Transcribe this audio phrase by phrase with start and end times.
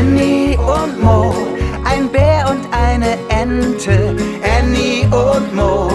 [0.00, 1.34] Annie und Mo,
[1.84, 4.16] ein Bär und eine Ente.
[4.58, 5.90] Annie und Mo,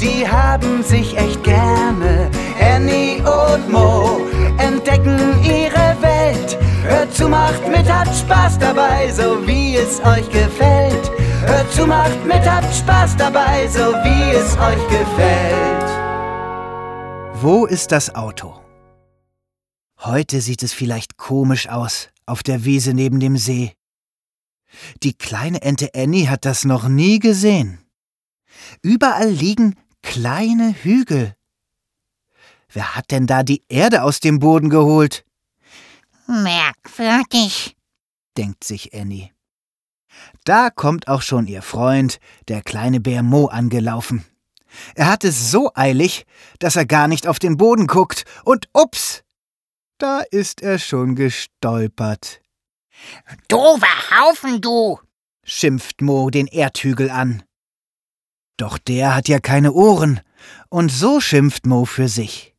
[0.00, 2.30] die haben sich echt gerne.
[2.60, 4.20] Annie und Mo
[4.58, 6.56] entdecken ihre Welt.
[6.84, 11.10] Hört zu, macht mit, habt Spaß dabei, so wie es euch gefällt.
[11.44, 15.90] Hört zu, macht mit, habt Spaß dabei, so wie es euch gefällt.
[17.42, 18.54] Wo ist das Auto?
[19.98, 23.74] Heute sieht es vielleicht komisch aus, auf der Wiese neben dem See.
[25.02, 27.78] Die kleine Ente Annie hat das noch nie gesehen.
[28.82, 31.34] Überall liegen kleine Hügel.
[32.70, 35.24] Wer hat denn da die Erde aus dem Boden geholt?
[36.26, 37.76] Merkwürdig,
[38.36, 39.30] denkt sich Annie.
[40.44, 42.18] Da kommt auch schon ihr Freund,
[42.48, 44.24] der kleine Bär Mo, angelaufen.
[44.94, 46.26] Er hat es so eilig,
[46.58, 49.22] dass er gar nicht auf den Boden guckt, und ups,
[49.98, 52.40] da ist er schon gestolpert.
[53.48, 54.98] Doofer Haufen, du!
[55.44, 57.42] schimpft Mo den Erdhügel an.
[58.56, 60.20] Doch der hat ja keine Ohren,
[60.68, 62.54] und so schimpft Mo für sich.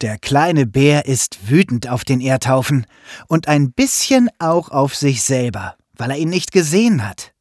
[0.00, 2.86] Der kleine Bär ist wütend auf den Erdhaufen
[3.28, 7.34] und ein bisschen auch auf sich selber, weil er ihn nicht gesehen hat.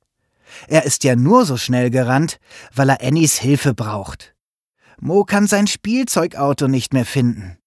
[0.68, 2.40] Er ist ja nur so schnell gerannt,
[2.74, 4.36] weil er Annies Hilfe braucht.
[5.00, 7.59] Mo kann sein Spielzeugauto nicht mehr finden.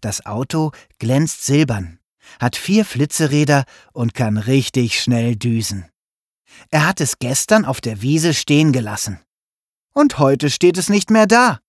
[0.00, 1.98] Das Auto glänzt silbern,
[2.38, 5.90] hat vier Flitzeräder und kann richtig schnell düsen.
[6.70, 9.20] Er hat es gestern auf der Wiese stehen gelassen.
[9.92, 11.60] Und heute steht es nicht mehr da.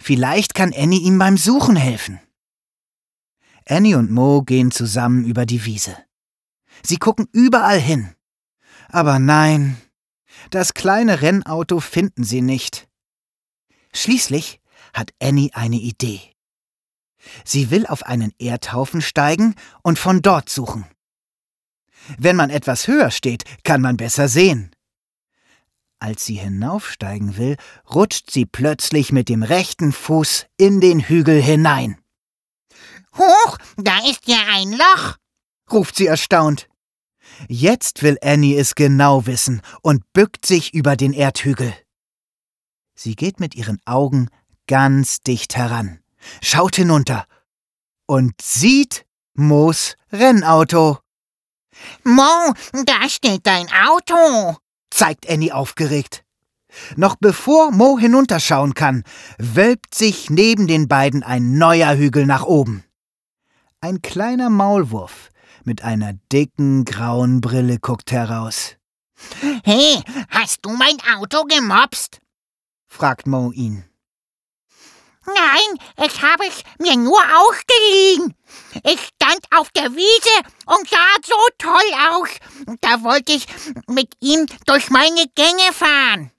[0.00, 2.20] Vielleicht kann Annie ihm beim Suchen helfen.
[3.66, 5.96] Annie und Mo gehen zusammen über die Wiese.
[6.82, 8.14] Sie gucken überall hin.
[8.88, 9.76] Aber nein,
[10.50, 12.88] das kleine Rennauto finden sie nicht.
[13.92, 14.60] Schließlich
[14.92, 16.33] hat Annie eine Idee.
[17.44, 20.86] Sie will auf einen Erdhaufen steigen und von dort suchen.
[22.18, 24.74] Wenn man etwas höher steht, kann man besser sehen.
[25.98, 27.56] Als sie hinaufsteigen will,
[27.94, 31.98] rutscht sie plötzlich mit dem rechten Fuß in den Hügel hinein.
[33.16, 35.16] Huch, da ist ja ein Loch,
[35.72, 36.68] ruft sie erstaunt.
[37.48, 41.72] Jetzt will Annie es genau wissen und bückt sich über den Erdhügel.
[42.94, 44.28] Sie geht mit ihren Augen
[44.66, 46.00] ganz dicht heran,
[46.42, 47.26] schaut hinunter
[48.06, 50.98] und sieht Moos Rennauto.
[52.04, 52.54] Mo,
[52.84, 54.56] da steht dein Auto,
[54.90, 56.24] zeigt Annie aufgeregt.
[56.96, 59.04] Noch bevor Mo hinunterschauen kann,
[59.38, 62.84] wölbt sich neben den beiden ein neuer Hügel nach oben.
[63.80, 65.30] Ein kleiner Maulwurf
[65.64, 68.76] mit einer dicken grauen Brille guckt heraus.
[69.64, 72.20] Hey, hast du mein Auto gemobst?
[72.86, 73.84] fragt Mo ihn.
[75.74, 78.34] Nein, ich habe es mir nur ausgeliehen.
[78.84, 82.28] Ich stand auf der Wiese und sah so toll aus.
[82.80, 83.46] Da wollte ich
[83.88, 86.30] mit ihm durch meine Gänge fahren,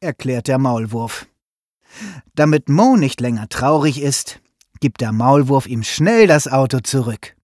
[0.00, 1.26] erklärt der Maulwurf.
[2.34, 4.40] Damit Mo nicht länger traurig ist,
[4.80, 7.34] gibt der Maulwurf ihm schnell das Auto zurück.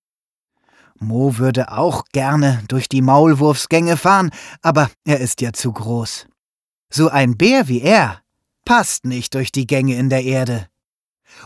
[0.99, 4.31] Mo würde auch gerne durch die Maulwurfsgänge fahren,
[4.63, 6.27] aber er ist ja zu groß.
[6.91, 8.23] So ein Bär wie er
[8.65, 10.69] passt nicht durch die Gänge in der Erde.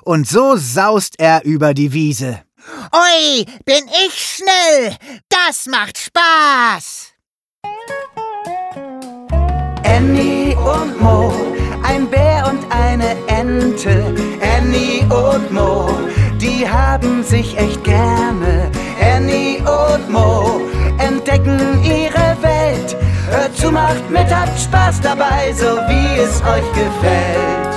[0.03, 2.43] Und so saust er über die Wiese.
[2.93, 4.97] Ui, bin ich schnell!
[5.29, 7.13] Das macht Spaß!
[9.85, 11.33] Annie und Mo,
[11.83, 14.15] ein Bär und eine Ente.
[14.57, 15.91] Annie und Mo,
[16.41, 18.71] die haben sich echt gerne.
[19.01, 20.61] Annie und Mo
[20.99, 22.97] entdecken ihre Welt.
[23.29, 27.70] Hört zu, macht mit, habt Spaß dabei, so wie es euch gefällt.